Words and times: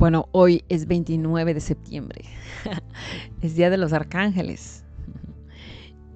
Bueno, 0.00 0.30
hoy 0.32 0.64
es 0.70 0.86
29 0.86 1.52
de 1.52 1.60
septiembre. 1.60 2.24
es 3.42 3.54
Día 3.54 3.68
de 3.68 3.76
los 3.76 3.92
Arcángeles. 3.92 4.82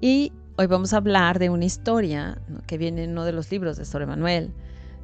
Y 0.01 0.33
hoy 0.57 0.65
vamos 0.65 0.91
a 0.91 0.97
hablar 0.97 1.37
de 1.37 1.51
una 1.51 1.65
historia 1.65 2.41
que 2.65 2.79
viene 2.79 3.03
en 3.03 3.11
uno 3.11 3.25
de 3.25 3.31
los 3.31 3.51
libros 3.51 3.77
de 3.77 3.85
Sor 3.85 4.07
Manuel 4.07 4.51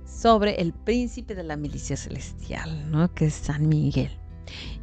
sobre 0.04 0.60
el 0.60 0.74
príncipe 0.74 1.36
de 1.36 1.44
la 1.44 1.58
milicia 1.58 1.96
celestial, 1.96 2.90
¿no? 2.90 3.14
que 3.14 3.28
es 3.28 3.36
San 3.36 3.70
Miguel. 3.70 4.10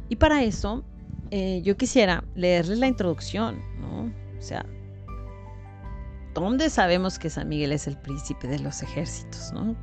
Y 0.07 0.15
para 0.15 0.43
eso 0.43 0.85
eh, 1.29 1.61
yo 1.65 1.75
quisiera 1.75 2.23
leerles 2.35 2.79
la 2.79 2.87
introducción, 2.87 3.59
¿no? 3.81 4.03
O 4.03 4.41
sea, 4.41 4.65
¿dónde 6.33 6.69
sabemos 6.69 7.19
que 7.19 7.29
San 7.29 7.49
Miguel 7.49 7.73
es 7.73 7.85
el 7.85 7.97
príncipe 7.97 8.47
de 8.47 8.59
los 8.59 8.81
ejércitos, 8.81 9.51
¿no? 9.51 9.75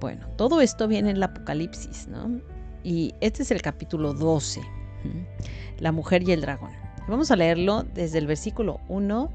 Bueno, 0.00 0.26
todo 0.36 0.60
esto 0.60 0.86
viene 0.86 1.08
en 1.08 1.16
el 1.16 1.22
Apocalipsis, 1.22 2.08
¿no? 2.08 2.42
Y 2.86 3.16
este 3.20 3.42
es 3.42 3.50
el 3.50 3.62
capítulo 3.62 4.14
12, 4.14 4.62
la 5.80 5.90
mujer 5.90 6.22
y 6.22 6.30
el 6.30 6.40
dragón. 6.40 6.70
Vamos 7.08 7.32
a 7.32 7.36
leerlo 7.36 7.82
desde 7.82 8.18
el 8.18 8.28
versículo 8.28 8.78
1 8.88 9.28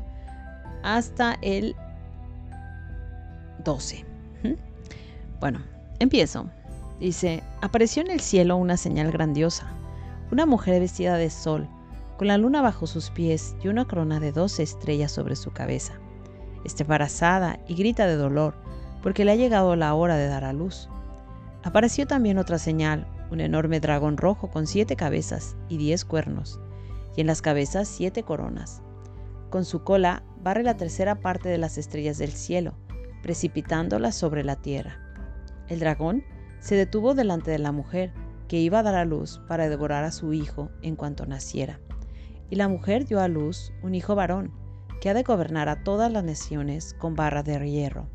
hasta 0.84 1.38
el 1.42 1.76
12. 3.66 4.06
Bueno, 5.42 5.60
empiezo. 6.00 6.50
Dice, 7.02 7.44
apareció 7.60 8.02
en 8.02 8.12
el 8.12 8.22
cielo 8.22 8.56
una 8.56 8.78
señal 8.78 9.12
grandiosa, 9.12 9.68
una 10.32 10.46
mujer 10.46 10.80
vestida 10.80 11.18
de 11.18 11.30
sol, 11.30 11.68
con 12.18 12.30
la 12.30 12.38
luna 12.38 12.62
bajo 12.62 12.88
sus 12.88 13.10
pies 13.10 13.58
y 13.62 13.68
una 13.68 13.84
corona 13.84 14.22
de 14.22 14.32
doce 14.32 14.64
estrellas 14.64 15.12
sobre 15.12 15.36
su 15.36 15.52
cabeza. 15.52 15.96
Está 16.64 16.84
embarazada 16.84 17.60
y 17.68 17.76
grita 17.76 18.08
de 18.08 18.16
dolor, 18.16 18.54
porque 19.04 19.26
le 19.26 19.34
ha 19.34 19.36
llegado 19.36 19.76
la 19.76 19.94
hora 19.94 20.16
de 20.16 20.28
dar 20.28 20.46
a 20.46 20.54
luz. 20.54 20.88
Apareció 21.64 22.08
también 22.08 22.38
otra 22.38 22.58
señal, 22.58 23.06
un 23.32 23.40
enorme 23.40 23.80
dragón 23.80 24.18
rojo 24.18 24.50
con 24.52 24.68
siete 24.68 24.98
cabezas 24.98 25.56
y 25.70 25.78
diez 25.78 26.04
cuernos, 26.04 26.60
y 27.16 27.22
en 27.22 27.28
las 27.28 27.42
cabezas 27.42 27.88
siete 27.88 28.24
coronas. 28.24 28.84
Con 29.50 29.64
su 29.64 29.84
cola 29.84 30.24
barre 30.44 30.64
la 30.64 30.76
tercera 30.76 31.16
parte 31.16 31.48
de 31.50 31.58
las 31.58 31.78
estrellas 31.78 32.18
del 32.18 32.32
cielo, 32.32 32.74
precipitándolas 33.24 34.16
sobre 34.16 34.44
la 34.44 34.58
tierra. 34.58 35.00
El 35.70 35.80
dragón 35.80 36.24
se 36.60 36.76
detuvo 36.76 37.14
delante 37.14 37.52
de 37.52 37.60
la 37.60 37.72
mujer, 37.72 38.12
que 38.50 38.60
iba 38.60 38.80
a 38.80 38.84
dar 38.84 38.96
a 38.96 39.06
luz 39.06 39.40
para 39.48 39.70
devorar 39.70 40.04
a 40.04 40.12
su 40.12 40.34
hijo 40.34 40.70
en 40.82 40.98
cuanto 40.98 41.26
naciera. 41.26 41.80
Y 42.50 42.58
la 42.58 42.68
mujer 42.68 43.06
dio 43.06 43.22
a 43.22 43.30
luz 43.30 43.72
un 43.82 43.96
hijo 43.96 44.14
varón, 44.14 44.52
que 45.00 45.10
ha 45.10 45.14
de 45.14 45.24
gobernar 45.24 45.70
a 45.70 45.84
todas 45.84 46.12
las 46.12 46.26
naciones 46.26 46.94
con 47.00 47.16
barra 47.16 47.44
de 47.44 47.58
hierro. 47.72 48.10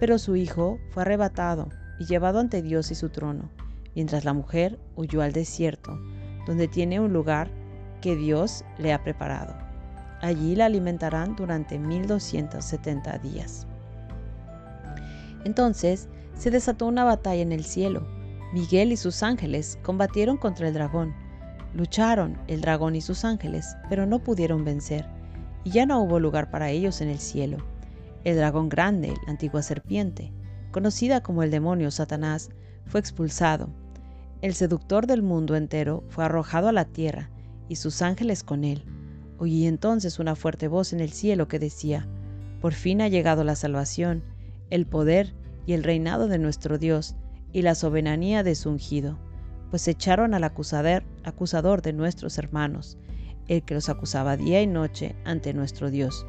Pero 0.00 0.18
su 0.18 0.34
hijo 0.34 0.78
fue 0.90 1.02
arrebatado 1.02 1.68
y 2.00 2.06
llevado 2.06 2.40
ante 2.40 2.62
Dios 2.62 2.90
y 2.90 2.96
su 2.96 3.10
trono 3.10 3.50
mientras 3.94 4.24
la 4.24 4.32
mujer 4.32 4.78
huyó 4.96 5.22
al 5.22 5.32
desierto, 5.32 5.98
donde 6.46 6.68
tiene 6.68 7.00
un 7.00 7.12
lugar 7.12 7.50
que 8.00 8.16
Dios 8.16 8.64
le 8.78 8.92
ha 8.92 9.02
preparado. 9.02 9.54
Allí 10.20 10.54
la 10.54 10.66
alimentarán 10.66 11.36
durante 11.36 11.78
1270 11.78 13.18
días. 13.18 13.66
Entonces 15.44 16.08
se 16.34 16.50
desató 16.50 16.86
una 16.86 17.04
batalla 17.04 17.42
en 17.42 17.52
el 17.52 17.64
cielo. 17.64 18.06
Miguel 18.52 18.92
y 18.92 18.96
sus 18.96 19.22
ángeles 19.22 19.78
combatieron 19.82 20.36
contra 20.36 20.68
el 20.68 20.74
dragón. 20.74 21.14
Lucharon 21.74 22.36
el 22.48 22.60
dragón 22.60 22.96
y 22.96 23.00
sus 23.00 23.24
ángeles, 23.24 23.76
pero 23.88 24.06
no 24.06 24.18
pudieron 24.18 24.64
vencer, 24.64 25.06
y 25.64 25.70
ya 25.70 25.86
no 25.86 26.02
hubo 26.02 26.18
lugar 26.18 26.50
para 26.50 26.70
ellos 26.70 27.00
en 27.00 27.08
el 27.08 27.18
cielo. 27.18 27.58
El 28.24 28.36
dragón 28.36 28.68
grande, 28.68 29.14
la 29.24 29.30
antigua 29.30 29.62
serpiente, 29.62 30.32
conocida 30.72 31.22
como 31.22 31.42
el 31.42 31.50
demonio 31.50 31.90
Satanás, 31.90 32.50
fue 32.90 33.00
expulsado. 33.00 33.68
El 34.42 34.54
seductor 34.54 35.06
del 35.06 35.22
mundo 35.22 35.54
entero 35.54 36.02
fue 36.08 36.24
arrojado 36.24 36.68
a 36.68 36.72
la 36.72 36.84
tierra 36.84 37.30
y 37.68 37.76
sus 37.76 38.02
ángeles 38.02 38.42
con 38.42 38.64
él. 38.64 38.82
Oí 39.38 39.66
entonces 39.66 40.18
una 40.18 40.34
fuerte 40.34 40.66
voz 40.66 40.92
en 40.92 41.00
el 41.00 41.12
cielo 41.12 41.46
que 41.46 41.60
decía, 41.60 42.08
Por 42.60 42.72
fin 42.72 43.00
ha 43.00 43.08
llegado 43.08 43.44
la 43.44 43.54
salvación, 43.54 44.24
el 44.70 44.86
poder 44.86 45.34
y 45.66 45.74
el 45.74 45.84
reinado 45.84 46.26
de 46.26 46.38
nuestro 46.38 46.78
Dios 46.78 47.14
y 47.52 47.62
la 47.62 47.74
soberanía 47.74 48.42
de 48.42 48.56
su 48.56 48.70
ungido, 48.70 49.18
pues 49.70 49.86
echaron 49.86 50.34
al 50.34 50.42
acusador, 50.44 51.04
acusador 51.22 51.82
de 51.82 51.92
nuestros 51.92 52.38
hermanos, 52.38 52.98
el 53.46 53.62
que 53.62 53.74
los 53.74 53.88
acusaba 53.88 54.36
día 54.36 54.62
y 54.62 54.66
noche 54.66 55.14
ante 55.24 55.54
nuestro 55.54 55.90
Dios. 55.90 56.26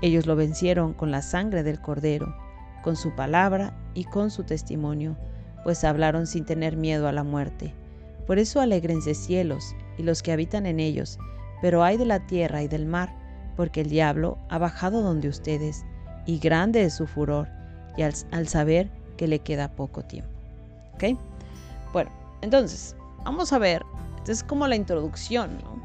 Ellos 0.00 0.26
lo 0.26 0.34
vencieron 0.34 0.94
con 0.94 1.10
la 1.10 1.20
sangre 1.20 1.62
del 1.62 1.80
cordero, 1.80 2.34
con 2.82 2.96
su 2.96 3.14
palabra 3.14 3.76
y 3.92 4.04
con 4.04 4.30
su 4.30 4.44
testimonio 4.44 5.18
pues 5.64 5.84
hablaron 5.84 6.26
sin 6.26 6.44
tener 6.44 6.76
miedo 6.76 7.08
a 7.08 7.12
la 7.12 7.24
muerte. 7.24 7.74
Por 8.26 8.38
eso 8.38 8.60
alegrense 8.60 9.14
cielos 9.14 9.74
y 9.98 10.02
los 10.02 10.22
que 10.22 10.32
habitan 10.32 10.66
en 10.66 10.80
ellos, 10.80 11.18
pero 11.60 11.82
hay 11.82 11.96
de 11.96 12.06
la 12.06 12.26
tierra 12.26 12.62
y 12.62 12.68
del 12.68 12.86
mar, 12.86 13.12
porque 13.56 13.82
el 13.82 13.90
diablo 13.90 14.38
ha 14.48 14.58
bajado 14.58 15.02
donde 15.02 15.28
ustedes, 15.28 15.84
y 16.26 16.38
grande 16.38 16.84
es 16.84 16.94
su 16.94 17.06
furor, 17.06 17.48
y 17.96 18.02
al, 18.02 18.48
saber 18.48 18.88
que 19.16 19.28
le 19.28 19.40
queda 19.40 19.68
poco 19.68 20.02
tiempo. 20.02 20.30
Bueno, 21.92 22.10
entonces, 22.42 22.94
vamos 23.24 23.52
a 23.52 23.58
ver, 23.58 23.82
esta 24.18 24.32
es 24.32 24.42
como 24.42 24.68
la 24.68 24.76
introducción, 24.76 25.58
¿no? 25.62 25.80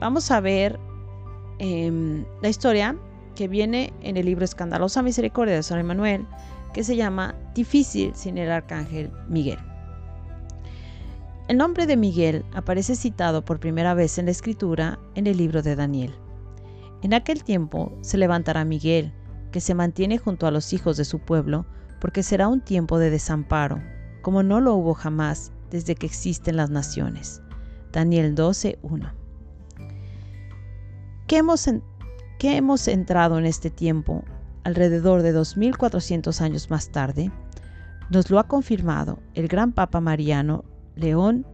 Vamos 0.00 0.30
a 0.30 0.40
ver 0.40 0.78
em, 1.58 2.24
la 2.42 2.48
historia 2.48 2.96
que 3.34 3.48
viene 3.48 3.92
en 4.02 4.16
el 4.16 4.26
libro 4.26 4.44
Escandalosa 4.44 5.02
Misericordia 5.02 5.54
de 5.54 5.62
San 5.62 5.78
Emanuel, 5.78 6.26
que 6.72 6.84
se 6.84 6.96
llama 6.96 7.34
Difícil 7.54 8.14
sin 8.14 8.38
el 8.38 8.50
arcángel 8.50 9.10
Miguel. 9.28 9.58
El 11.48 11.58
nombre 11.58 11.86
de 11.86 11.98
Miguel 11.98 12.44
aparece 12.54 12.96
citado 12.96 13.44
por 13.44 13.60
primera 13.60 13.92
vez 13.92 14.16
en 14.16 14.24
la 14.24 14.30
escritura 14.30 14.98
en 15.14 15.26
el 15.26 15.36
libro 15.36 15.60
de 15.60 15.76
Daniel. 15.76 16.14
En 17.02 17.12
aquel 17.12 17.44
tiempo 17.44 17.92
se 18.00 18.16
levantará 18.16 18.64
Miguel, 18.64 19.12
que 19.50 19.60
se 19.60 19.74
mantiene 19.74 20.16
junto 20.16 20.46
a 20.46 20.50
los 20.50 20.72
hijos 20.72 20.96
de 20.96 21.04
su 21.04 21.18
pueblo, 21.18 21.66
porque 22.00 22.22
será 22.22 22.48
un 22.48 22.62
tiempo 22.62 22.98
de 22.98 23.10
desamparo, 23.10 23.82
como 24.22 24.42
no 24.42 24.60
lo 24.60 24.74
hubo 24.74 24.94
jamás 24.94 25.52
desde 25.70 25.94
que 25.94 26.06
existen 26.06 26.56
las 26.56 26.70
naciones. 26.70 27.42
Daniel 27.92 28.34
12:1. 28.34 29.12
¿Qué 31.26 31.36
hemos, 31.36 31.68
¿Qué 32.38 32.56
hemos 32.56 32.88
entrado 32.88 33.38
en 33.38 33.44
este 33.44 33.68
tiempo 33.68 34.24
alrededor 34.64 35.22
de 35.22 35.32
2400 35.32 36.40
años 36.40 36.70
más 36.70 36.90
tarde, 36.90 37.30
nos 38.12 38.28
lo 38.30 38.38
ha 38.38 38.44
confirmado 38.46 39.18
el 39.34 39.48
gran 39.48 39.72
Papa 39.72 40.00
Mariano 40.00 40.64
León 40.96 41.46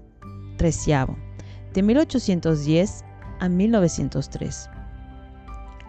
XIII, 0.59 1.15
de 1.73 1.83
1810 1.83 3.05
a 3.39 3.49
1903. 3.49 4.69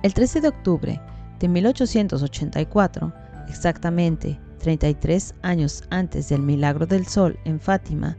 El 0.03 0.13
13 0.13 0.41
de 0.41 0.47
octubre 0.47 1.01
de 1.39 1.47
1884, 1.47 3.11
exactamente 3.47 4.39
33 4.59 5.33
años 5.41 5.83
antes 5.89 6.29
del 6.29 6.43
milagro 6.43 6.85
del 6.85 7.07
sol 7.07 7.39
en 7.45 7.59
Fátima, 7.59 8.15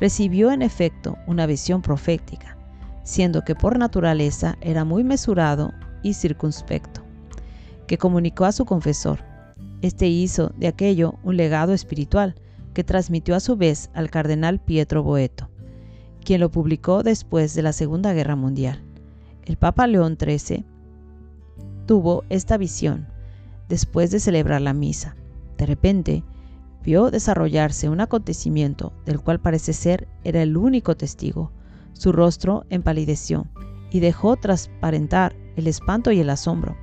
recibió 0.00 0.50
en 0.50 0.62
efecto 0.62 1.18
una 1.26 1.44
visión 1.44 1.82
profética, 1.82 2.56
siendo 3.04 3.42
que 3.42 3.54
por 3.54 3.78
naturaleza 3.78 4.56
era 4.62 4.84
muy 4.84 5.04
mesurado 5.04 5.72
y 6.02 6.14
circunspecto 6.14 7.02
que 7.86 7.98
comunicó 7.98 8.46
a 8.46 8.52
su 8.52 8.64
confesor. 8.64 9.31
Este 9.82 10.06
hizo 10.06 10.52
de 10.56 10.68
aquello 10.68 11.18
un 11.24 11.36
legado 11.36 11.72
espiritual 11.72 12.36
que 12.72 12.84
transmitió 12.84 13.34
a 13.34 13.40
su 13.40 13.56
vez 13.56 13.90
al 13.94 14.10
cardenal 14.10 14.60
Pietro 14.60 15.02
Boeto, 15.02 15.50
quien 16.24 16.40
lo 16.40 16.52
publicó 16.52 17.02
después 17.02 17.54
de 17.54 17.62
la 17.62 17.72
Segunda 17.72 18.12
Guerra 18.12 18.36
Mundial. 18.36 18.80
El 19.44 19.56
Papa 19.56 19.88
León 19.88 20.16
XIII 20.20 20.64
tuvo 21.86 22.22
esta 22.28 22.56
visión 22.56 23.08
después 23.68 24.12
de 24.12 24.20
celebrar 24.20 24.60
la 24.60 24.72
misa. 24.72 25.16
De 25.58 25.66
repente, 25.66 26.22
vio 26.84 27.10
desarrollarse 27.10 27.88
un 27.88 28.00
acontecimiento 28.00 28.92
del 29.04 29.20
cual 29.20 29.40
parece 29.40 29.72
ser 29.72 30.06
era 30.22 30.42
el 30.42 30.56
único 30.56 30.96
testigo. 30.96 31.50
Su 31.92 32.12
rostro 32.12 32.66
empalideció 32.70 33.46
y 33.90 33.98
dejó 33.98 34.36
transparentar 34.36 35.34
el 35.56 35.66
espanto 35.66 36.12
y 36.12 36.20
el 36.20 36.30
asombro. 36.30 36.76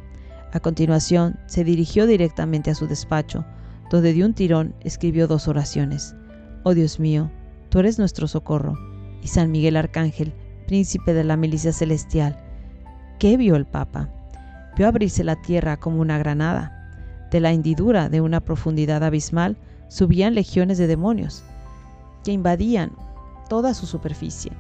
A 0.52 0.60
continuación, 0.60 1.38
se 1.46 1.64
dirigió 1.64 2.08
directamente 2.08 2.72
a 2.72 2.76
su 2.76 2.88
despacho, 2.88 3.46
donde 3.92 4.14
de 4.14 4.26
un 4.26 4.34
tirón 4.34 4.74
escribió 4.82 5.28
dos 5.28 5.48
oraciones. 5.48 6.16
Oh 6.64 6.74
Dios 6.74 7.00
mío, 7.00 7.30
tú 7.70 7.80
eres 7.80 8.00
nuestro 8.00 8.28
socorro, 8.28 8.76
y 9.22 9.28
San 9.28 9.52
Miguel 9.52 9.78
Arcángel, 9.78 10.34
príncipe 10.66 11.14
de 11.14 11.24
la 11.24 11.38
milicia 11.38 11.72
celestial. 11.72 12.38
¿Qué 13.20 13.38
vio 13.38 13.56
el 13.56 13.66
Papa? 13.66 14.10
Vio 14.76 14.88
abrirse 14.88 15.24
la 15.24 15.36
tierra 15.42 15.78
como 15.78 16.02
una 16.02 16.18
granada. 16.18 17.28
De 17.32 17.40
la 17.40 17.52
hendidura 17.52 18.10
de 18.10 18.22
una 18.22 18.40
profundidad 18.40 19.04
abismal 19.04 19.58
subían 19.88 20.34
legiones 20.34 20.78
de 20.78 20.88
demonios, 20.88 21.44
que 22.24 22.32
invadían 22.32 22.92
toda 23.50 23.74
su 23.74 23.86
superficie, 23.86 24.52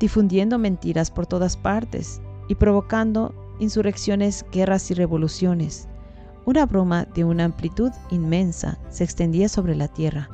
difundiendo 0.00 0.58
mentiras 0.58 1.10
por 1.10 1.26
todas 1.26 1.56
partes 1.56 2.20
y 2.48 2.56
provocando 2.56 3.34
insurrecciones, 3.58 4.44
guerras 4.52 4.90
y 4.90 4.94
revoluciones. 4.94 5.88
Una 6.44 6.66
broma 6.66 7.06
de 7.06 7.24
una 7.24 7.44
amplitud 7.44 7.90
inmensa 8.10 8.78
se 8.88 9.04
extendía 9.04 9.48
sobre 9.48 9.74
la 9.74 9.88
tierra. 9.88 10.28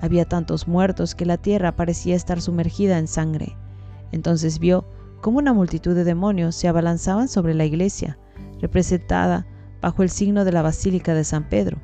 Había 0.00 0.24
tantos 0.24 0.66
muertos 0.66 1.14
que 1.14 1.26
la 1.26 1.36
tierra 1.36 1.76
parecía 1.76 2.16
estar 2.16 2.40
sumergida 2.40 2.98
en 2.98 3.06
sangre. 3.06 3.56
Entonces 4.10 4.58
vio 4.58 4.84
cómo 5.20 5.38
una 5.38 5.52
multitud 5.52 5.94
de 5.94 6.04
demonios 6.04 6.56
se 6.56 6.68
abalanzaban 6.68 7.28
sobre 7.28 7.54
la 7.54 7.64
iglesia, 7.64 8.18
representada 8.60 9.46
bajo 9.80 10.02
el 10.02 10.10
signo 10.10 10.44
de 10.44 10.52
la 10.52 10.62
Basílica 10.62 11.14
de 11.14 11.24
San 11.24 11.48
Pedro. 11.48 11.80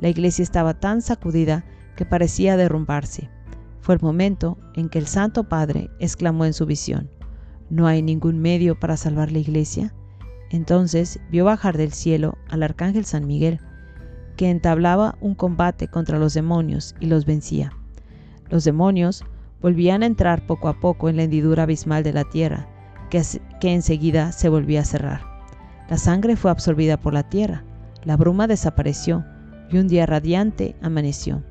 La 0.00 0.08
iglesia 0.08 0.42
estaba 0.42 0.80
tan 0.80 1.02
sacudida 1.02 1.64
que 1.96 2.06
parecía 2.06 2.56
derrumbarse. 2.56 3.30
Fue 3.80 3.94
el 3.94 4.00
momento 4.00 4.58
en 4.74 4.88
que 4.88 4.98
el 4.98 5.06
Santo 5.06 5.48
Padre 5.48 5.90
exclamó 5.98 6.44
en 6.44 6.52
su 6.52 6.66
visión, 6.66 7.10
¿No 7.68 7.86
hay 7.86 8.02
ningún 8.02 8.38
medio 8.38 8.78
para 8.78 8.96
salvar 8.96 9.32
la 9.32 9.38
iglesia? 9.38 9.94
Entonces 10.52 11.18
vio 11.30 11.46
bajar 11.46 11.78
del 11.78 11.92
cielo 11.92 12.36
al 12.50 12.62
arcángel 12.62 13.06
San 13.06 13.26
Miguel, 13.26 13.58
que 14.36 14.50
entablaba 14.50 15.16
un 15.22 15.34
combate 15.34 15.88
contra 15.88 16.18
los 16.18 16.34
demonios 16.34 16.94
y 17.00 17.06
los 17.06 17.24
vencía. 17.24 17.72
Los 18.50 18.64
demonios 18.64 19.24
volvían 19.62 20.02
a 20.02 20.06
entrar 20.06 20.46
poco 20.46 20.68
a 20.68 20.78
poco 20.78 21.08
en 21.08 21.16
la 21.16 21.22
hendidura 21.22 21.62
abismal 21.62 22.02
de 22.02 22.12
la 22.12 22.24
tierra, 22.24 22.68
que, 23.08 23.22
enseguida 23.62 24.30
se 24.32 24.50
volvía 24.50 24.80
a 24.80 24.84
cerrar. 24.84 25.22
La 25.88 25.96
sangre 25.96 26.36
fue 26.36 26.50
absorbida 26.50 26.98
por 26.98 27.14
la 27.14 27.22
tierra, 27.30 27.64
la 28.04 28.18
bruma 28.18 28.46
desapareció 28.46 29.24
y 29.70 29.78
un 29.78 29.88
día 29.88 30.04
radiante 30.04 30.76
amaneció. 30.82 31.42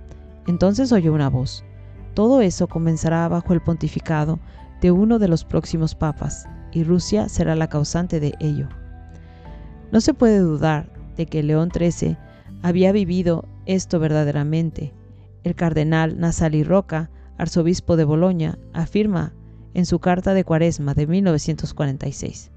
Entonces 0.46 0.92
oyó 0.92 1.12
una 1.12 1.30
voz. 1.30 1.64
Todo 2.14 2.42
eso 2.42 2.68
comenzará 2.68 3.28
bajo 3.28 3.54
el 3.54 3.62
pontificado 3.62 4.40
de 4.80 4.92
uno 4.92 5.18
de 5.18 5.28
los 5.28 5.44
próximos 5.44 5.96
papas, 5.96 6.46
y 6.72 6.84
Rusia 6.84 7.30
será 7.30 7.56
la 7.56 7.68
causante 7.68 8.20
de 8.20 8.36
ello. 8.40 8.68
No 9.92 10.00
se 10.00 10.14
puede 10.14 10.40
dudar 10.40 10.92
de 11.18 11.26
que 11.26 11.44
León 11.44 11.70
XIII 11.74 12.18
había 12.62 12.92
vivido 12.92 13.46
esto 13.66 14.00
verdaderamente. 14.00 14.94
El 15.44 15.56
cardenal 15.56 16.20
Nazali 16.20 16.64
Roca, 16.64 17.10
arzobispo 17.38 17.98
de 17.98 18.06
Boloña, 18.06 18.58
afirma 18.74 19.34
en 19.74 19.86
su 19.86 20.00
carta 20.00 20.34
de 20.34 20.44
Cuaresma 20.44 20.94
de 20.94 21.08
1946. 21.08 22.52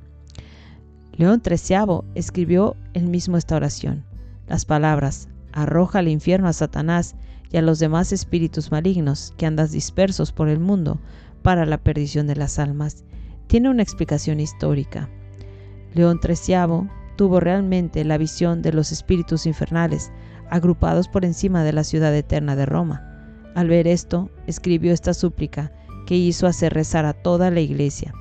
León 1.16 1.42
XIII 1.44 2.02
escribió 2.14 2.76
el 2.92 3.06
mismo 3.06 3.36
esta 3.36 3.56
oración. 3.56 4.04
Las 4.46 4.64
palabras, 4.64 5.28
arroja 5.52 6.00
al 6.00 6.08
infierno 6.08 6.48
a 6.48 6.52
Satanás 6.52 7.14
y 7.50 7.56
a 7.56 7.62
los 7.62 7.78
demás 7.78 8.12
espíritus 8.12 8.70
malignos 8.70 9.32
que 9.36 9.46
andas 9.46 9.72
dispersos 9.72 10.32
por 10.32 10.48
el 10.48 10.58
mundo 10.58 11.00
para 11.42 11.66
la 11.66 11.78
perdición 11.78 12.26
de 12.26 12.36
las 12.36 12.58
almas, 12.58 13.04
tiene 13.46 13.70
una 13.70 13.82
explicación 13.82 14.40
histórica. 14.40 15.08
León 15.94 16.20
XIII 16.20 16.90
tuvo 17.16 17.40
realmente 17.40 18.05
la 18.05 18.19
visión 18.19 18.62
de 18.62 18.72
los 18.72 18.93
espíritus 18.93 19.46
infernales 19.46 20.12
agrupados 20.50 21.08
por 21.08 21.25
encima 21.25 21.64
de 21.64 21.72
la 21.72 21.84
ciudad 21.84 22.14
eterna 22.14 22.56
de 22.56 22.66
Roma. 22.66 23.02
Al 23.55 23.69
ver 23.69 23.87
esto, 23.87 24.31
escribió 24.46 24.93
esta 24.93 25.14
súplica 25.14 25.72
que 26.06 26.16
hizo 26.16 26.46
hacer 26.46 26.75
rezar 26.75 27.05
a 27.05 27.12
toda 27.12 27.50
la 27.50 27.61
iglesia. 27.61 28.12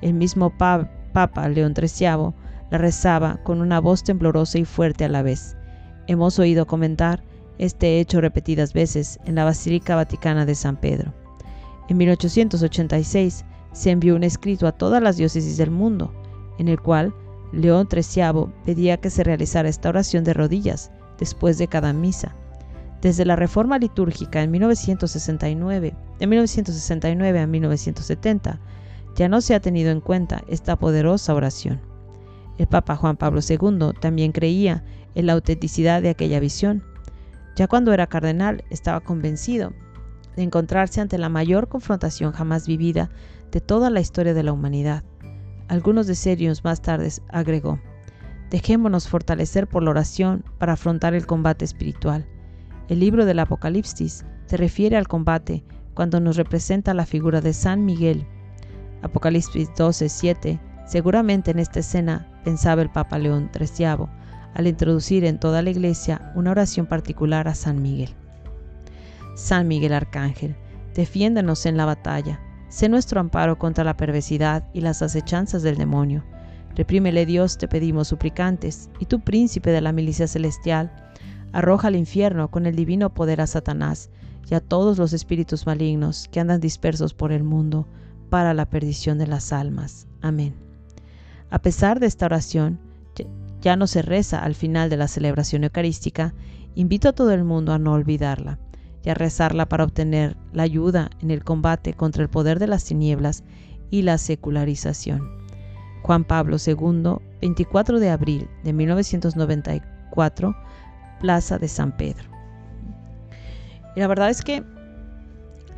El 0.00 0.14
mismo 0.14 0.56
Papa 0.56 1.48
León 1.48 1.74
XIII 1.76 2.32
la 2.70 2.78
rezaba 2.78 3.42
con 3.44 3.60
una 3.60 3.80
voz 3.80 4.04
temblorosa 4.04 4.58
y 4.58 4.64
fuerte 4.64 5.04
a 5.04 5.08
la 5.08 5.22
vez. 5.22 5.56
Hemos 6.06 6.38
oído 6.38 6.66
comentar 6.66 7.22
este 7.58 8.00
hecho 8.00 8.20
repetidas 8.20 8.72
veces 8.72 9.18
en 9.24 9.34
la 9.34 9.44
Basílica 9.44 9.96
Vaticana 9.96 10.46
de 10.46 10.54
San 10.54 10.76
Pedro. 10.76 11.14
En 11.88 11.96
1886 11.96 13.44
se 13.72 13.90
envió 13.90 14.16
un 14.16 14.24
escrito 14.24 14.66
a 14.66 14.72
todas 14.72 15.02
las 15.02 15.16
diócesis 15.16 15.56
del 15.56 15.70
mundo, 15.70 16.12
en 16.58 16.68
el 16.68 16.80
cual 16.80 17.14
León 17.56 17.88
XIII 17.90 18.52
pedía 18.66 18.98
que 18.98 19.08
se 19.08 19.24
realizara 19.24 19.70
esta 19.70 19.88
oración 19.88 20.24
de 20.24 20.34
rodillas 20.34 20.90
después 21.18 21.56
de 21.56 21.68
cada 21.68 21.94
misa. 21.94 22.36
Desde 23.00 23.24
la 23.24 23.34
reforma 23.34 23.78
litúrgica 23.78 24.42
en 24.42 24.50
1969, 24.50 25.94
de 26.18 26.26
1969 26.26 27.40
a 27.40 27.46
1970, 27.46 28.60
ya 29.14 29.28
no 29.28 29.40
se 29.40 29.54
ha 29.54 29.60
tenido 29.60 29.90
en 29.90 30.00
cuenta 30.00 30.44
esta 30.48 30.76
poderosa 30.76 31.34
oración. 31.34 31.80
El 32.58 32.66
Papa 32.66 32.94
Juan 32.96 33.16
Pablo 33.16 33.40
II 33.46 33.92
también 34.00 34.32
creía 34.32 34.84
en 35.14 35.26
la 35.26 35.32
autenticidad 35.32 36.02
de 36.02 36.10
aquella 36.10 36.40
visión. 36.40 36.82
Ya 37.54 37.68
cuando 37.68 37.94
era 37.94 38.06
cardenal 38.06 38.64
estaba 38.68 39.00
convencido 39.00 39.72
de 40.36 40.42
encontrarse 40.42 41.00
ante 41.00 41.16
la 41.16 41.30
mayor 41.30 41.68
confrontación 41.68 42.32
jamás 42.32 42.66
vivida 42.66 43.08
de 43.50 43.62
toda 43.62 43.88
la 43.88 44.00
historia 44.00 44.34
de 44.34 44.42
la 44.42 44.52
humanidad. 44.52 45.04
Algunos 45.68 46.06
decenios 46.06 46.62
más 46.62 46.80
tarde 46.80 47.10
agregó, 47.28 47.80
dejémonos 48.50 49.08
fortalecer 49.08 49.66
por 49.66 49.82
la 49.82 49.90
oración 49.90 50.44
para 50.58 50.74
afrontar 50.74 51.14
el 51.14 51.26
combate 51.26 51.64
espiritual. 51.64 52.26
El 52.88 53.00
libro 53.00 53.26
del 53.26 53.40
Apocalipsis 53.40 54.24
se 54.46 54.56
refiere 54.56 54.96
al 54.96 55.08
combate 55.08 55.64
cuando 55.94 56.20
nos 56.20 56.36
representa 56.36 56.94
la 56.94 57.04
figura 57.04 57.40
de 57.40 57.52
San 57.52 57.84
Miguel. 57.84 58.26
Apocalipsis 59.02 59.68
12, 59.76 60.08
7. 60.08 60.60
Seguramente 60.86 61.50
en 61.50 61.58
esta 61.58 61.80
escena 61.80 62.28
pensaba 62.44 62.82
el 62.82 62.90
Papa 62.90 63.18
León 63.18 63.50
XIII 63.52 64.06
al 64.54 64.66
introducir 64.68 65.24
en 65.24 65.40
toda 65.40 65.62
la 65.62 65.70
iglesia 65.70 66.32
una 66.36 66.52
oración 66.52 66.86
particular 66.86 67.48
a 67.48 67.54
San 67.54 67.82
Miguel. 67.82 68.14
San 69.34 69.66
Miguel 69.66 69.92
Arcángel, 69.92 70.54
defiéndanos 70.94 71.66
en 71.66 71.76
la 71.76 71.84
batalla, 71.86 72.40
sé 72.76 72.90
nuestro 72.90 73.20
amparo 73.20 73.58
contra 73.58 73.84
la 73.84 73.96
perversidad 73.96 74.62
y 74.74 74.82
las 74.82 75.00
acechanzas 75.00 75.62
del 75.62 75.78
demonio. 75.78 76.24
Reprímele 76.74 77.24
Dios, 77.24 77.56
te 77.56 77.68
pedimos 77.68 78.08
suplicantes, 78.08 78.90
y 79.00 79.06
tú, 79.06 79.20
príncipe 79.20 79.70
de 79.70 79.80
la 79.80 79.92
milicia 79.92 80.28
celestial, 80.28 80.92
arroja 81.54 81.88
al 81.88 81.96
infierno 81.96 82.50
con 82.50 82.66
el 82.66 82.76
divino 82.76 83.14
poder 83.14 83.40
a 83.40 83.46
Satanás 83.46 84.10
y 84.50 84.54
a 84.54 84.60
todos 84.60 84.98
los 84.98 85.14
espíritus 85.14 85.64
malignos 85.64 86.28
que 86.30 86.38
andan 86.38 86.60
dispersos 86.60 87.14
por 87.14 87.32
el 87.32 87.44
mundo 87.44 87.88
para 88.28 88.52
la 88.52 88.66
perdición 88.66 89.16
de 89.16 89.26
las 89.26 89.54
almas. 89.54 90.06
Amén. 90.20 90.54
A 91.48 91.60
pesar 91.60 91.98
de 91.98 92.04
esta 92.04 92.26
oración, 92.26 92.78
ya 93.62 93.76
no 93.76 93.86
se 93.86 94.02
reza 94.02 94.44
al 94.44 94.54
final 94.54 94.90
de 94.90 94.98
la 94.98 95.08
celebración 95.08 95.64
eucarística, 95.64 96.34
invito 96.74 97.08
a 97.08 97.14
todo 97.14 97.32
el 97.32 97.42
mundo 97.42 97.72
a 97.72 97.78
no 97.78 97.94
olvidarla 97.94 98.58
y 99.06 99.10
a 99.10 99.14
rezarla 99.14 99.68
para 99.68 99.84
obtener 99.84 100.36
la 100.52 100.64
ayuda 100.64 101.10
en 101.22 101.30
el 101.30 101.44
combate 101.44 101.94
contra 101.94 102.24
el 102.24 102.28
poder 102.28 102.58
de 102.58 102.66
las 102.66 102.84
tinieblas 102.84 103.44
y 103.88 104.02
la 104.02 104.18
secularización. 104.18 105.30
Juan 106.02 106.24
Pablo 106.24 106.56
II, 106.64 107.20
24 107.40 108.00
de 108.00 108.10
abril 108.10 108.50
de 108.64 108.72
1994, 108.72 110.56
Plaza 111.20 111.58
de 111.58 111.68
San 111.68 111.96
Pedro. 111.96 112.28
Y 113.94 114.00
la 114.00 114.08
verdad 114.08 114.28
es 114.28 114.42
que 114.42 114.64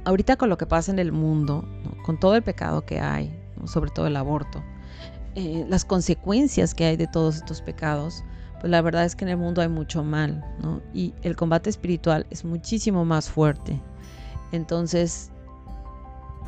ahorita 0.07 0.37
con 0.37 0.49
lo 0.49 0.57
que 0.57 0.65
pasa 0.65 0.91
en 0.91 0.99
el 0.99 1.13
mundo, 1.13 1.69
con 2.07 2.19
todo 2.19 2.35
el 2.35 2.43
pecado 2.43 2.87
que 2.87 2.99
hay, 2.99 3.39
sobre 3.67 3.91
todo 3.91 4.07
el 4.07 4.17
aborto, 4.17 4.65
eh, 5.35 5.67
las 5.69 5.85
consecuencias 5.85 6.75
que 6.75 6.87
hay 6.87 6.97
de 6.97 7.07
todos 7.07 7.37
estos 7.37 7.61
pecados, 7.61 8.25
pues 8.61 8.71
la 8.71 8.83
verdad 8.83 9.05
es 9.05 9.15
que 9.15 9.25
en 9.25 9.31
el 9.31 9.37
mundo 9.37 9.63
hay 9.63 9.69
mucho 9.69 10.03
mal, 10.03 10.45
¿no? 10.63 10.81
Y 10.93 11.15
el 11.23 11.37
combate 11.37 11.71
espiritual 11.71 12.27
es 12.31 12.45
muchísimo 12.45 13.05
más 13.05 13.29
fuerte. 13.29 13.81
Entonces, 14.53 15.31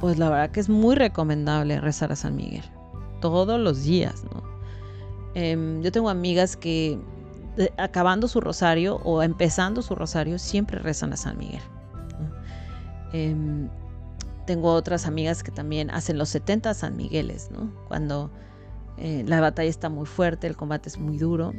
pues 0.00 0.18
la 0.18 0.30
verdad 0.30 0.50
que 0.50 0.60
es 0.60 0.68
muy 0.68 0.96
recomendable 0.96 1.80
rezar 1.80 2.10
a 2.12 2.16
San 2.16 2.36
Miguel 2.36 2.64
todos 3.20 3.60
los 3.60 3.84
días, 3.84 4.24
¿no? 4.24 4.42
Em, 5.34 5.82
yo 5.82 5.92
tengo 5.92 6.08
amigas 6.08 6.56
que 6.56 6.98
acabando 7.76 8.26
su 8.26 8.40
rosario 8.40 8.96
o 9.04 9.22
empezando 9.22 9.82
su 9.82 9.94
rosario 9.94 10.38
siempre 10.38 10.78
rezan 10.78 11.12
a 11.12 11.16
San 11.16 11.38
Miguel. 11.38 11.62
Em, 13.12 13.68
tengo 14.46 14.72
otras 14.72 15.06
amigas 15.06 15.42
que 15.42 15.50
también 15.50 15.90
hacen 15.90 16.18
los 16.18 16.28
70 16.30 16.74
San 16.74 16.96
Migueles, 16.96 17.50
¿no? 17.52 17.70
Cuando 17.88 18.30
eh, 18.96 19.24
la 19.26 19.40
batalla 19.40 19.68
está 19.68 19.88
muy 19.88 20.06
fuerte, 20.06 20.46
el 20.46 20.56
combate 20.56 20.88
es 20.88 20.98
muy 20.98 21.18
duro. 21.18 21.52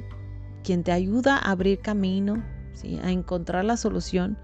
Quien 0.63 0.83
te 0.83 0.91
ayuda 0.91 1.37
a 1.37 1.51
abrir 1.51 1.79
camino, 1.79 2.43
¿sí? 2.73 2.99
a 3.03 3.11
encontrar 3.11 3.65
la 3.65 3.77
solución, 3.77 4.37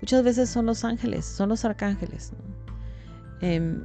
muchas 0.00 0.22
veces 0.22 0.48
son 0.48 0.66
los 0.66 0.84
ángeles, 0.84 1.24
son 1.24 1.50
los 1.50 1.64
arcángeles. 1.64 2.32
Em, 3.40 3.84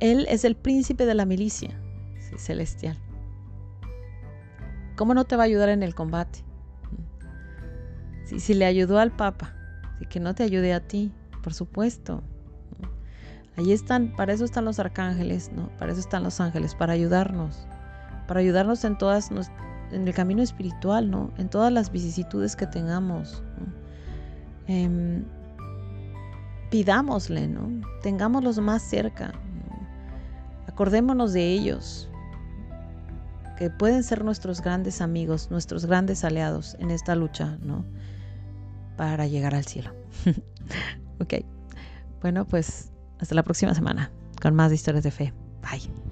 él 0.00 0.26
es 0.28 0.44
el 0.44 0.56
príncipe 0.56 1.06
de 1.06 1.14
la 1.14 1.24
milicia 1.24 1.70
celestial. 2.36 2.98
¿Cómo 4.96 5.14
no 5.14 5.24
te 5.24 5.36
va 5.36 5.44
a 5.44 5.46
ayudar 5.46 5.68
en 5.68 5.82
el 5.82 5.94
combate? 5.94 6.44
Si, 8.24 8.40
si 8.40 8.54
le 8.54 8.64
ayudó 8.64 8.98
al 8.98 9.14
Papa, 9.14 9.54
que 10.08 10.20
no 10.20 10.34
te 10.34 10.42
ayude 10.42 10.72
a 10.72 10.80
ti, 10.80 11.12
por 11.42 11.54
supuesto. 11.54 12.22
Ahí 13.56 13.72
están, 13.72 14.14
para 14.16 14.32
eso 14.32 14.44
están 14.44 14.64
los 14.64 14.78
arcángeles, 14.78 15.52
¿no? 15.52 15.68
Para 15.78 15.92
eso 15.92 16.00
están 16.00 16.24
los 16.24 16.40
ángeles, 16.40 16.74
para 16.74 16.92
ayudarnos, 16.92 17.66
para 18.26 18.40
ayudarnos 18.40 18.84
en 18.84 18.98
todas, 18.98 19.30
en 19.92 20.06
el 20.06 20.14
camino 20.14 20.42
espiritual, 20.42 21.10
¿no? 21.10 21.30
En 21.38 21.48
todas 21.48 21.72
las 21.72 21.90
vicisitudes 21.90 22.56
que 22.56 22.66
tengamos. 22.66 23.42
Em, 24.66 25.24
pidámosle, 26.70 27.48
¿no? 27.48 27.68
Tengámoslos 28.02 28.58
más 28.58 28.82
cerca. 28.82 29.32
Acordémonos 30.66 31.32
de 31.32 31.52
ellos, 31.52 32.08
que 33.56 33.70
pueden 33.70 34.02
ser 34.02 34.24
nuestros 34.24 34.60
grandes 34.60 35.00
amigos, 35.00 35.50
nuestros 35.50 35.86
grandes 35.86 36.24
aliados 36.24 36.76
en 36.80 36.90
esta 36.90 37.14
lucha, 37.14 37.58
¿no? 37.62 37.84
Para 38.96 39.26
llegar 39.26 39.54
al 39.54 39.64
cielo. 39.64 39.92
Ok. 41.20 41.34
Bueno, 42.20 42.44
pues 42.44 42.90
hasta 43.20 43.36
la 43.36 43.44
próxima 43.44 43.72
semana 43.72 44.10
con 44.42 44.54
más 44.54 44.72
historias 44.72 45.04
de 45.04 45.12
fe. 45.12 45.32
Bye. 45.62 46.03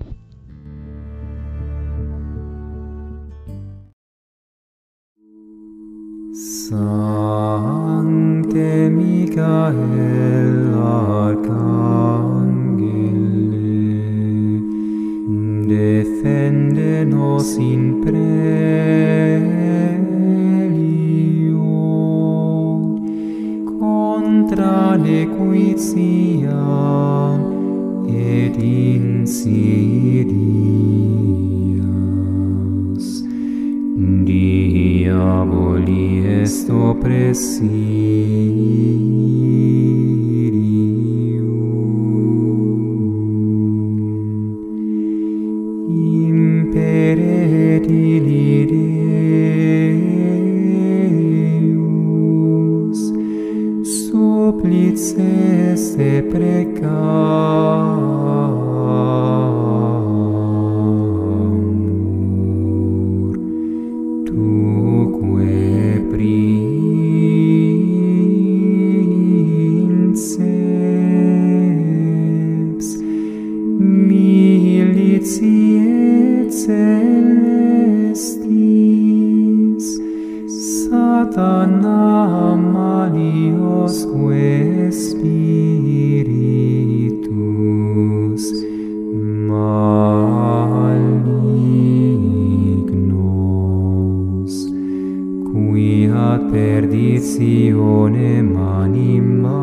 Sancte 6.72 8.64
Michael 8.88 10.72
Arcangele, 10.72 11.36
defende 15.66 17.04
nos 17.04 17.56
in 17.58 18.00
prelio 18.00 18.22
contra 23.78 24.96
nequitiam 24.96 26.48
et 28.08 28.56
insidiam. 28.56 29.52
diaboli 35.12 36.25
est 36.26 36.71
oppressi. 36.71 37.73
spezie 75.22 76.50
celestis 76.50 77.06
satana 80.58 82.58
maliosque 82.74 84.50
spiritus 84.90 86.02
malignos 89.50 90.26
qui 95.46 96.10
ad 96.10 96.42
perditionem 96.50 98.50
animae 98.82 99.62